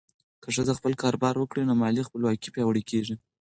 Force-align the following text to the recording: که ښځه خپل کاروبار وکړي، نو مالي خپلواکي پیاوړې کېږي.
که 0.43 0.49
ښځه 0.55 0.73
خپل 0.79 0.93
کاروبار 1.01 1.35
وکړي، 1.37 1.63
نو 1.67 1.73
مالي 1.81 2.01
خپلواکي 2.07 2.49
پیاوړې 2.53 2.83
کېږي. 2.89 3.15